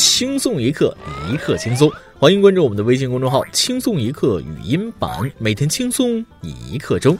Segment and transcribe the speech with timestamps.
[0.00, 0.96] 轻松一刻，
[1.30, 1.92] 一刻轻松。
[2.18, 7.18] 欢迎关注我们的微信公众号“轻松一刻语音版”，每天轻松一刻钟。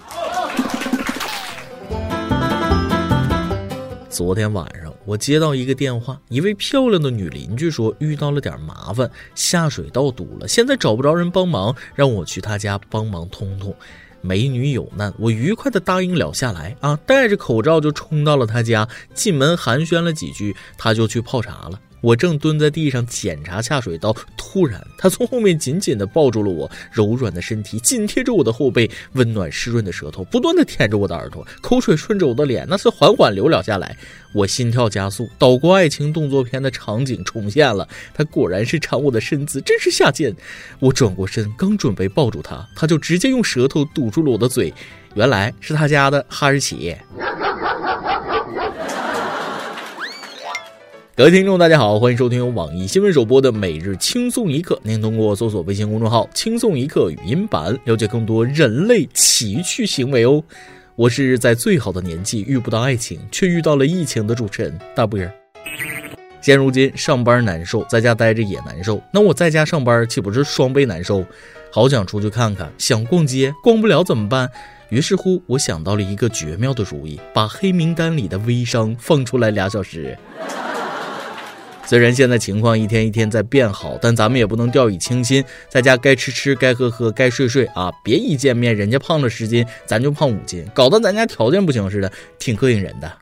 [4.08, 13.76] 昨天晚上，我接到一个电话，一位漂亮的女邻居说遇到了点麻烦，下水道堵了，现在找不着人帮忙，让我去她家帮忙通通。
[14.22, 21.78] 美女有难，我愉快的答应了下来啊，戴着口罩就冲到了她家，进门寒暄了几句，她就去泡茶了。
[22.01, 33.97] 我正蹲在地上检查下水道，突然他从后面紧紧地抱住了我，柔软的身体紧贴着我的后背，温暖湿润的舌头不断地舔着我的耳朵，口水顺着我的脸，那是缓缓流了下来。
[34.33, 37.86] 我心跳加速，岛国爱情动作片的场景重现了。
[38.14, 40.34] 他果然是馋我的身子，真是下贱。
[40.78, 44.72] 我转过身，刚准备抱住他，他就直接用舌头堵住了我的嘴，
[45.14, 46.97] 原来是他家的哈士奇。
[51.20, 54.80] 各位听众，大家好，欢迎收听由网易新闻首播的每日轻松一刻。
[54.83, 60.42] 您通过搜索微信公众号“轻松一刻”语音版，了解更多人类奇趣行为哦。
[60.96, 65.30] 我是在最好的年纪遇不到爱情，却遇到了疫情的主持人大波儿。
[66.40, 71.22] 现如今上班难受，在家待着也难受，那我在家上班岂不是双倍难受？
[71.70, 74.48] 好想出去看看，想逛街，逛不了怎么办？
[74.88, 80.16] 于是乎，我想到了一个绝妙的主意，把黑名单里的微商放出来俩小时。
[81.91, 87.91] 虽然现在情况一天一天在变好，但咱们也不能掉以轻心，在家该吃吃，该喝喝，该睡睡啊！
[88.05, 93.12] 别一见面人家胖了十斤，咱就胖五斤，搞得咱家条件不行似的，挺膈应人的。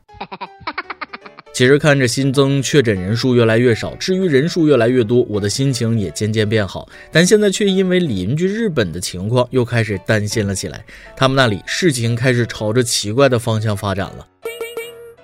[1.51, 6.87] 其实看着新增确诊人数越来越少，至于人数越来越多，我的心情也渐渐变好。
[7.11, 10.85] 但现在却因为邻居日本的情况又开始担心了起来，
[11.17, 14.27] 他们那里事情开始朝着奇怪的方向发展了。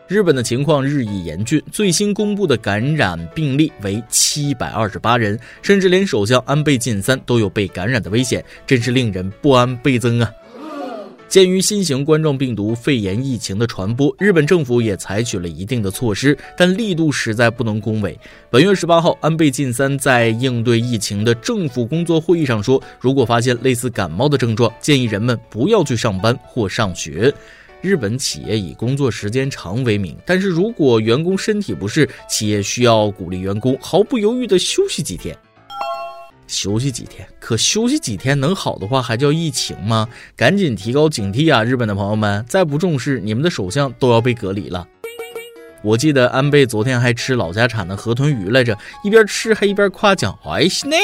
[0.08, 10.32] 日本的情况日益严峻，最新公布的感染病例为七百二十八人，甚至连首相安倍晋三都有被感染的危险，真是令人不安倍增啊！
[11.28, 18.16] 鉴于新型冠状病毒肺炎疫情的传播，日本政府也采取了一定的措施，但力度实在不能恭维。
[18.52, 27.34] 本月十八号，安倍晋三在应对疫情的政府工作会议上说，如果发现类似感冒的症状，建议人们不要去上班或上学。
[27.86, 35.38] 日本企业以工作时间长为名，但是如果员工身体不适，企业需要鼓励员工毫不犹豫地休息几天。
[36.48, 40.10] 休息几天，可休息几天能好的话，还叫疫情吗？
[40.36, 41.64] 赶紧提高警惕啊！
[41.64, 44.88] 日本的朋友们，再不重视，你们的首相都要被隔离了。
[45.86, 50.96] 我记得安倍昨天还吃老家产的河豚鱼来着，一边吃还一边夸奖，哎西呢，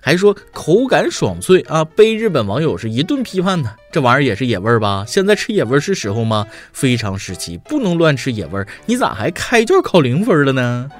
[0.00, 3.74] 还说口感爽脆啊，被日本网友是一顿批判呢。
[3.92, 5.04] 这玩意儿也是野味儿吧？
[5.06, 6.46] 现在吃野味儿是时候吗？
[6.72, 8.66] 非常时期，不能乱吃野味儿。
[8.86, 10.90] 你咋还开卷考零分了呢？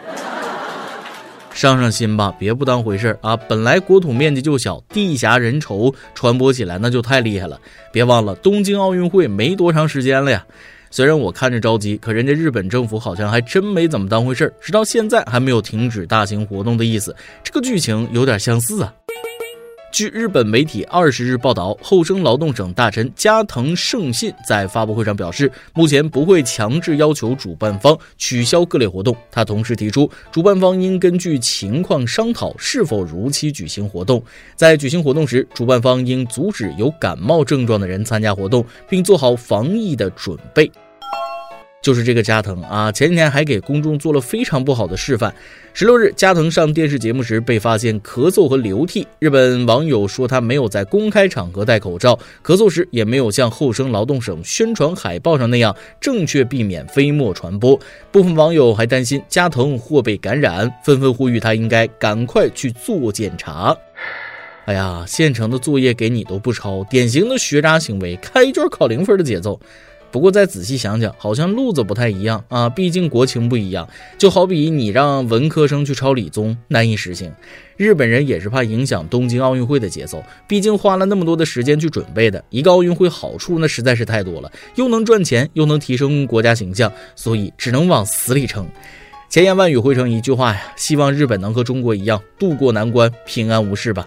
[1.54, 3.34] 上上心吧，别不当回事儿啊！
[3.34, 7.58] 本来国土面积就小，地狭人稠，传播起来那就太厉害了。
[7.90, 10.44] 别忘了，东京奥运会没多长时间了呀。
[10.94, 17.16] 虽然我看着着急，可人家日本政府好像还真没怎么当回事儿，直到现在还没有停止大型活动的意思。
[17.42, 18.92] 这个剧情有点相似啊。
[19.92, 29.14] 据日本媒体二十日报道，厚生劳动省大臣加藤胜信在发布会上表示，目前不会强制要求主办方取消各类活动。
[29.30, 34.22] 他同时提出，主办方应根据情况商讨是否如期举行活动。
[34.56, 40.72] 在举行活动时，主办方应阻止有感冒症状的人参加活动，并做好防疫的准备。
[41.82, 45.34] 就是这个加藤啊，前几天还给公众做了非常不好的示范。
[45.74, 57.76] 十六日，加藤上电视节目时被发现咳嗽和流涕，日本网友说他没有在公开场合戴口罩，咳嗽时也没有像厚生劳动省宣传海报上那样正确避免飞沫传播。
[58.12, 63.76] 部分网友还担心加藤或被感染，纷纷呼吁他应该赶快去做检查。
[64.66, 69.58] 哎呀，现成的作业给你都不抄，典型的学渣行为，开卷考零分的节奏。
[70.12, 73.88] 不过再仔细想想，好像路子不太一样啊，毕竟国情不一样。
[74.18, 77.32] 就好比你让文科生去抄理综，难以实行。
[77.78, 82.44] 日本人也是怕影响东京奥运会的节奏，毕竟花了那么多的时间去准备的。
[82.50, 88.68] 一个奥运会好处那实在是太多了，又能赚钱，又能提升国家形象，所以只能往死里撑。
[89.30, 94.06] 千言万语汇成一句话呀，希望日本能和中国一样渡过难关，平安无事吧。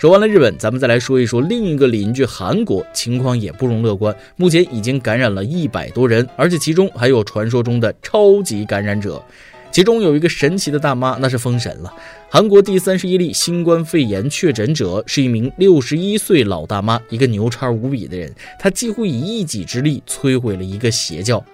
[0.00, 4.16] 说完了日本，咱们再来说一说另一个邻居韩国，情况也不容乐观。
[4.36, 9.22] 目前已经感染了一百多人，而且其中还有传说中的超级感染者。
[9.70, 11.92] 其中有一个神奇的大妈，那是封神了。
[12.30, 18.34] 韩国第三十一例新冠肺炎确诊者是一名六十一岁老大妈，一个牛叉无比的人。
[18.58, 21.44] 她几乎以一己之力摧毁了一个邪教。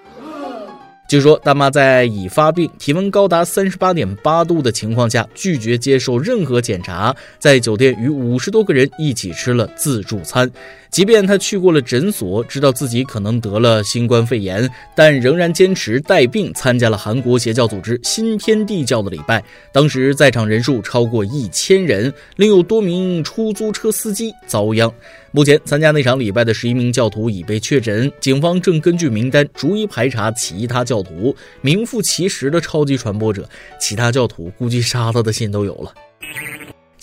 [1.08, 10.50] 据说大妈在已发病、体温高达三十八点八度的情况下，拒绝接受任何检查，在酒店与五十多个人一起吃了自助餐。
[10.90, 19.42] 即便他去过了诊所，知道自己可能得了新冠肺炎，但仍然坚持带病参加了韩国邪教组织新天地教的礼拜。
[19.72, 24.92] 当时在场人数超过一千人，另有多名出租车司机遭殃。
[25.32, 31.36] 目前参加那场礼拜的十一名教徒已被确诊，警方正根据名单逐一排查其他教徒。
[31.60, 33.46] 名副其实的超级传播者，
[33.78, 35.92] 其他教徒估计杀他的心都有了。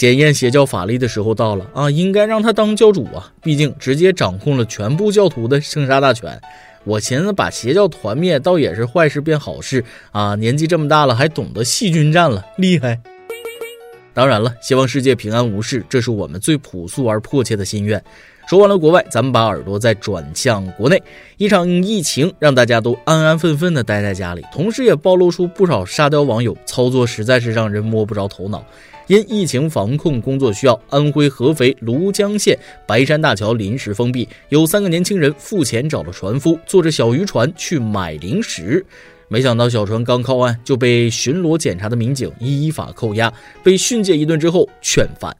[0.03, 6.37] 检验邪教法力的时候到了啊，应该让他当教主啊，毕竟直接掌控了全部教徒的生杀大权。
[6.83, 10.35] 我寻思把邪教团灭，倒也是坏事变好事啊！
[10.35, 12.99] 年纪这么大了，还懂得细菌战了，厉害。
[14.13, 18.03] 当然了，希望世界平安无事，这是我们最朴素而迫切的心愿。
[18.45, 21.01] 说完了国外，咱们把耳朵再转向国内。
[21.37, 28.61] 一场疫情让大家都安安分分的待在家里，同时也暴露出不少沙雕网友操作实在是让人摸不着头脑。
[29.07, 32.57] 因疫情防控工作需要，安徽合肥庐江县
[32.87, 38.85] 白山大桥临时封闭，有三个年轻人付钱找了船夫，坐着小渔船去买零食。
[39.27, 43.31] 没想到小船刚靠岸，就被巡逻检查的民警依法扣押，
[43.63, 45.35] 被训诫一顿之后劝返。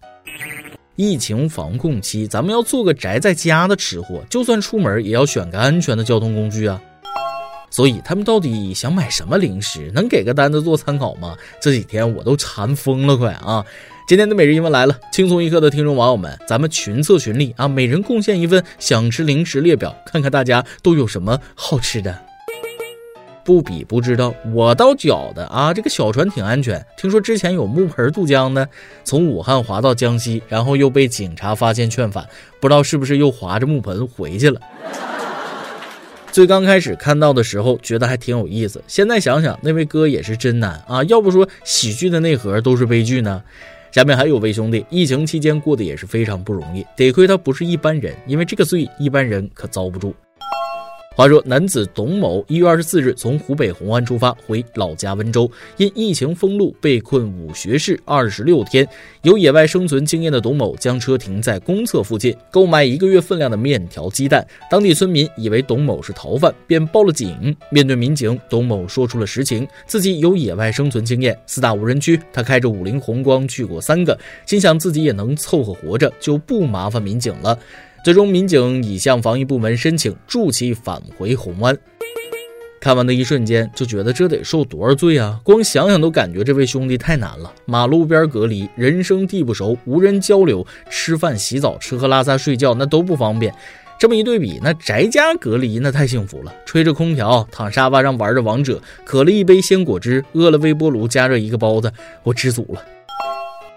[0.96, 6.82] 疫情防控期，咱们要做个宅在家的吃货，就算出门也要选个安全的交通工具啊。
[7.74, 9.92] 所以他们到底想买什么零食？
[9.96, 11.36] 能给个单子做参考吗？
[11.60, 13.66] 这几天我都馋疯了，快啊！
[14.08, 22.16] 今天的每日一问来了，轻松一刻的听众网友们，咱们群策群力啊，每人贡献一份想吃零食列表，看看大家都有什么好吃的。
[23.44, 26.86] 不比不知道，我倒觉得啊，这个小船挺安全。
[26.96, 28.70] 听说之前有木盆渡江的，
[29.04, 32.24] 从武汉划到江西，然后又被警察发现劝返，
[32.60, 34.62] 不知道是不是又划着木盆回去了。
[36.34, 38.84] 最刚开始看到的时候，觉得还挺有意思。
[38.88, 41.04] 现在想想，那位哥也是真难啊！
[41.04, 43.44] 要不说喜剧的内核都是悲剧呢。
[43.92, 50.12] 下面还有位兄弟，疫情期间过得也是非常不容易，得亏他不是一般人，因为这个罪一般人可遭不住。
[51.16, 58.88] 话说，男子董某一月二十四日从湖北红安出发回老家温州，因疫情封路被困武穴市二十六天。
[59.22, 64.44] 有野外生存经验的董某将车停在公厕附近，购买一个月分量的面条、鸡蛋。
[64.72, 67.56] 当地村民以为董某是逃犯，便报了警。
[67.70, 74.18] 面对民警，董某说出了实情：自己有野外生存经验，四大无人区他开着五菱宏光去过三个，
[74.48, 77.60] 心想自己也能凑合活着，就不麻烦民警了。
[78.04, 81.78] 最终，民警已向防疫部门申请助其返回红湾。
[82.82, 85.40] 看完的一瞬间，就觉得这得受多少罪啊！
[85.42, 87.50] 光想想都感觉这位兄弟太难了。
[87.64, 93.56] 马路边隔离，人生地不熟，无人交流，吃饭、洗澡、吃喝拉撒睡觉那都不方便。
[93.98, 101.90] 这么一对比，那宅家隔离那太幸福了，吹着空调，躺沙发上玩着王者，渴了一杯鲜果汁，饿了微波炉加热一个包子，
[102.24, 102.84] 我知足了。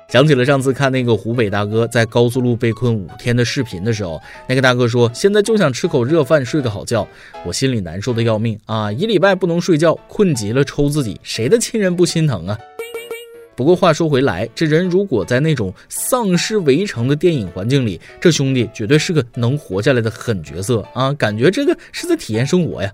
[0.09, 7.07] 想起了上次看那个湖北大哥在高速路被困五天的视频的时候，那个大哥说现在就想吃口热饭睡个好觉，
[7.45, 8.91] 我心里难受的要命啊！
[8.93, 12.57] 一礼拜不能睡觉，困极了抽自己，谁的亲人不心疼啊？
[13.57, 21.13] 不过话说回来，这人如果在那种丧尸围城的电影环境里，这兄弟绝对是个能活下来的狠角色啊！
[21.15, 22.93] 感觉这个是在体验生活呀。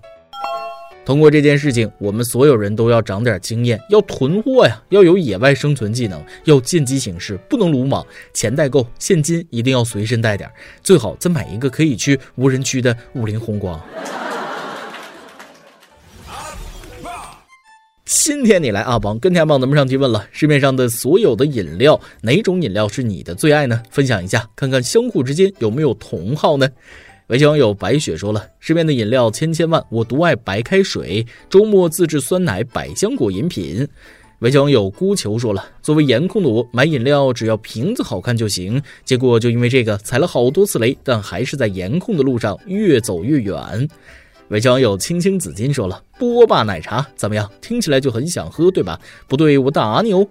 [1.05, 8.05] 通过这件事情，我们所有人都要长点经验，要囤货呀，要有野外生存技能，要见机行事，不能鲁莽。
[8.33, 10.49] 钱带够，现金一定要随身带点，
[10.81, 13.77] 最好再买一个可以去无人区的五菱宏光。
[18.05, 23.83] 今天你来阿邦跟天帮咱们上提问了，市面上的所有的饮料，哪种饮料是你的最爱呢？
[23.89, 26.69] 分享一下，看看相互之间有没有同好呢？
[27.27, 31.25] 微信网友白雪说了：“市面的饮料千千万，我独爱白开水。
[31.49, 33.87] 周末自制酸奶、百香果饮品。”
[34.39, 38.81] 微信网友孤求说了：“作为颜控的我，买饮料只要瓶子好看就行。
[39.05, 43.87] 结果就因为这个踩了好多次雷，但还是在颜控的路上越走越远。”
[44.49, 47.49] 微信网友青青紫金说了：“波霸奶茶怎么样？
[47.61, 48.99] 听起来就很想喝，对吧？
[49.29, 50.27] 不对，我打你哦。”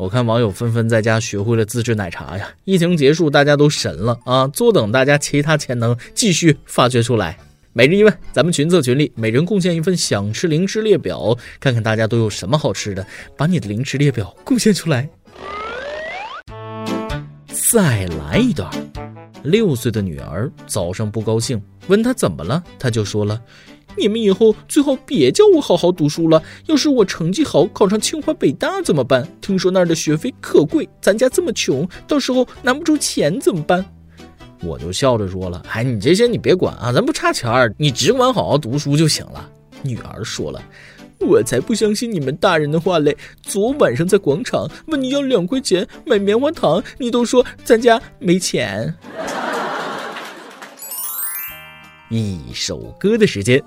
[0.00, 2.48] 我看网友纷纷在家学会了自制奶茶呀！
[2.64, 4.48] 疫情结束，大家都神了啊！
[4.48, 7.38] 坐等大家其他潜能继续发掘出来。
[7.74, 15.06] 每日一问，咱们群策群力，每人贡献一份想吃零食列表，看看大家都有什么好吃的，把你的零食列表贡献出来。
[17.70, 18.70] 再来一段。
[19.42, 23.38] 六岁的女儿早上不高兴，问他怎么了，他就说了。
[23.96, 26.42] 你们以后最好别叫我好好读书了。
[26.66, 29.26] 要是我成绩好，考上清华北大怎么办？
[29.40, 33.84] 听说那儿的学费可贵，咱家这么穷，到时候拿不出钱怎么办？
[34.62, 39.50] 我就笑着说了：“哎，你这些你别管啊，咱不差钱儿，你只管好好读书就行了。”
[39.82, 40.62] 女儿说了
[41.18, 43.16] ：“我才不相信你们大人的话嘞！
[43.42, 48.94] 昨晚上在广场问你要两块钱买棉花糖，你都说咱家没钱。”
[52.10, 53.62] 一首歌的时间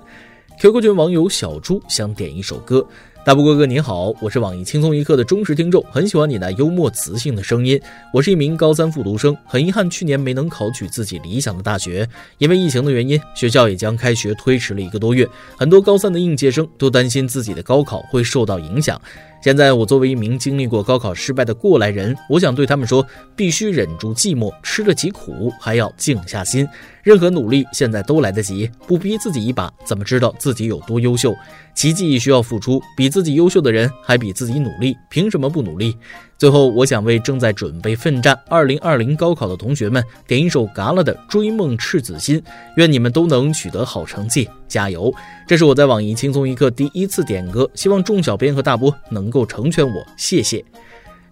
[0.60, 2.86] ，QQ 群网友小猪想点一首歌。
[3.24, 7.80] 大波哥哥你好，我是网易轻松一刻的忠实听众，很喜欢你那幽默磁性的声音。
[8.12, 15.26] 我是一名高三复读生，很遗憾去年没能考取自己理想的大学，因为疫情的原因，学校也将开学推迟了一个多月。
[15.56, 19.00] 很多高三的应届生都担心自己的高考会受到影响。
[19.44, 26.66] 现在我作为一名经历过高考失败的过来人，我想对他们说：必须忍住寂寞，吃得起苦，还要静下心。
[27.02, 31.34] 任何努力现在都来得及，不逼自己一把，怎么知道自己有多优秀？
[31.74, 35.94] 奇迹需要付出，比自己优秀的人还比自己努力，凭什么不努力？
[36.36, 42.40] 最后，我想为正在准备奋战二零二零高考的同学们点一首嘎啦的《追梦赤子心》，
[42.76, 45.14] 愿你们都能取得好成绩，加油！
[45.46, 50.62] 这是我在网易轻松一刻第一次点歌，希望众小编和大波能够成全我，谢谢。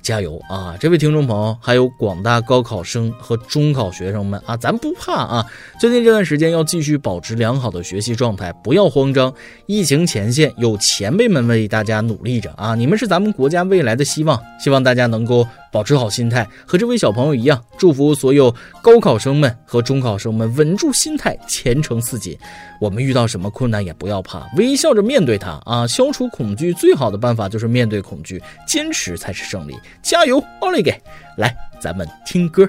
[0.02, 0.76] 加油啊！
[0.78, 5.46] 这位听众朋友，还有广大高考生和中考学生们啊，咱不怕啊！
[5.80, 9.32] 最近这段时间要继续保持良好的学习状态，不要慌张。
[9.66, 12.74] 疫情前线有前辈们为大家努力着啊！
[12.74, 15.46] 你们是咱们国家未来的希望，希望大家能够。
[15.72, 22.38] 保持好心态，和这位小朋友一样，祝福所有高考生们和中考生们稳住心态，前程似锦。
[22.78, 25.86] 我们遇到什么困难也不要怕，微笑着面对它啊！
[25.86, 29.74] 消除恐惧最好的办法就是面对恐惧，坚持才是胜利。
[30.02, 30.92] 加油，奥利给！
[31.38, 32.68] 来，咱们听歌。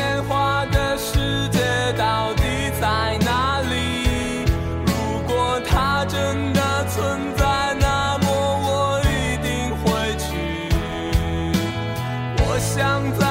[12.73, 13.30] 想在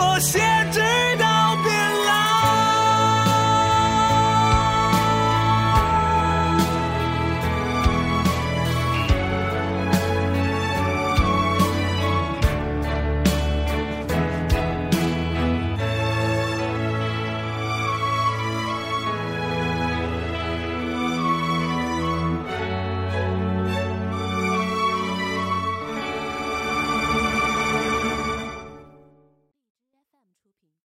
[0.00, 0.40] 我限
[0.72, 0.89] 制。